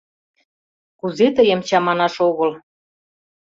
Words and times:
Кузе 0.99 1.27
тыйым 1.35 1.61
чаманаш 1.67 2.15
огыл... 2.29 2.51